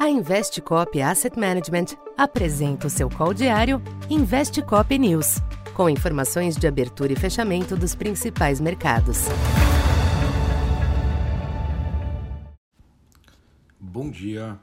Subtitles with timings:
[0.00, 5.42] A Investcop Asset Management apresenta o seu call diário Investcop News,
[5.74, 9.26] com informações de abertura e fechamento dos principais mercados.
[13.78, 14.58] Bom dia.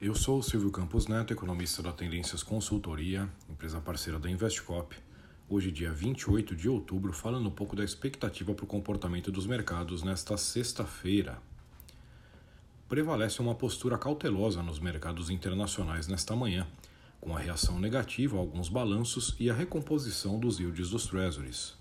[0.00, 4.96] Eu sou o Silvio Campos Neto, economista da Tendências Consultoria, empresa parceira da Investcop.
[5.48, 10.02] Hoje, dia 28 de outubro, falando um pouco da expectativa para o comportamento dos mercados
[10.02, 11.38] nesta sexta-feira,
[12.88, 16.66] prevalece uma postura cautelosa nos mercados internacionais nesta manhã,
[17.20, 21.76] com a reação negativa a alguns balanços e a recomposição dos yields dos treasuries.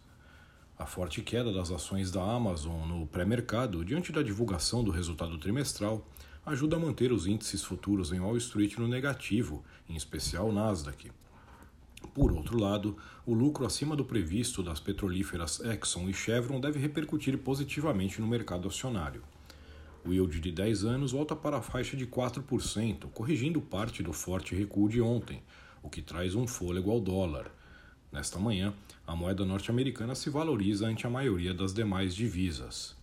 [0.78, 6.06] A forte queda das ações da Amazon no pré-mercado diante da divulgação do resultado trimestral
[6.46, 11.10] ajuda a manter os índices futuros em Wall Street no negativo, em especial o Nasdaq.
[12.14, 17.38] Por outro lado, o lucro acima do previsto das petrolíferas Exxon e Chevron deve repercutir
[17.38, 19.24] positivamente no mercado acionário.
[20.06, 24.56] O yield de 10 anos volta para a faixa de 4%, corrigindo parte do forte
[24.56, 25.42] recuo de ontem,
[25.84, 27.52] o que traz um fôlego ao dólar.
[28.12, 28.74] Nesta manhã,
[29.06, 32.96] a moeda norte-americana se valoriza ante a maioria das demais divisas.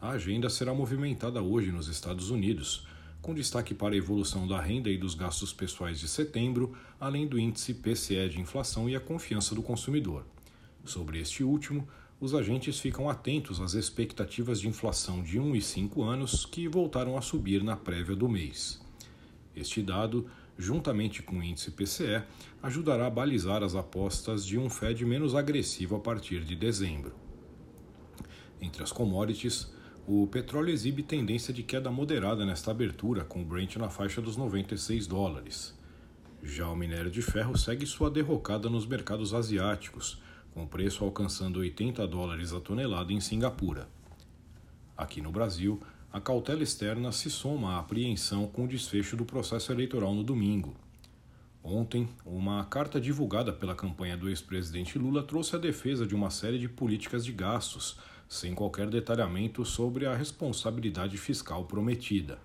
[0.00, 2.86] A agenda será movimentada hoje nos Estados Unidos,
[3.20, 7.38] com destaque para a evolução da renda e dos gastos pessoais de setembro, além do
[7.38, 10.24] índice PCE de inflação e a confiança do consumidor.
[10.84, 11.88] Sobre este último,
[12.20, 17.16] os agentes ficam atentos às expectativas de inflação de 1 e 5 anos que voltaram
[17.16, 18.80] a subir na prévia do mês.
[19.54, 22.22] Este dado, juntamente com o índice PCE,
[22.60, 27.14] ajudará a balizar as apostas de um Fed menos agressivo a partir de dezembro.
[28.60, 29.72] Entre as commodities,
[30.04, 34.36] o petróleo exibe tendência de queda moderada nesta abertura, com o Brent na faixa dos
[34.36, 35.78] 96 dólares.
[36.42, 40.20] Já o minério de ferro segue sua derrocada nos mercados asiáticos,
[40.58, 43.88] com o preço alcançando 80 dólares a tonelada em Singapura.
[44.96, 45.80] Aqui no Brasil,
[46.12, 50.74] a cautela externa se soma à apreensão com o desfecho do processo eleitoral no domingo.
[51.62, 56.58] Ontem, uma carta divulgada pela campanha do ex-presidente Lula trouxe a defesa de uma série
[56.58, 57.96] de políticas de gastos,
[58.28, 62.36] sem qualquer detalhamento sobre a responsabilidade fiscal prometida.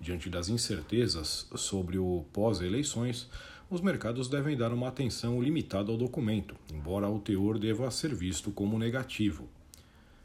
[0.00, 3.28] Diante das incertezas sobre o pós-eleições,
[3.72, 8.50] os mercados devem dar uma atenção limitada ao documento, embora o teor deva ser visto
[8.50, 9.48] como negativo.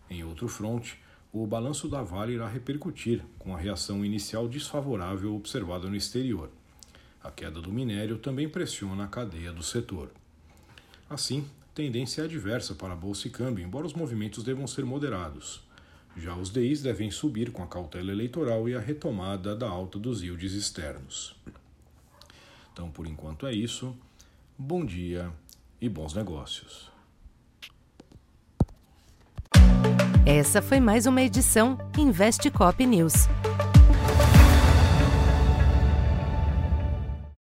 [0.09, 0.99] Em outro fronte,
[1.31, 6.49] o balanço da Vale irá repercutir, com a reação inicial desfavorável observada no exterior.
[7.23, 10.11] A queda do minério também pressiona a cadeia do setor.
[11.09, 15.65] Assim, tendência é adversa para a bolsa e câmbio, embora os movimentos devam ser moderados.
[16.17, 20.21] Já os DIs devem subir com a cautela eleitoral e a retomada da alta dos
[20.21, 21.33] yields externos.
[22.77, 23.97] Então, por enquanto é isso.
[24.55, 25.33] Bom dia
[25.81, 26.91] e bons negócios.
[30.23, 33.27] Essa foi mais uma edição Investe Cop News.